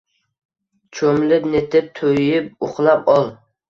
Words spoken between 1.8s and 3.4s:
to`yib uxlab ol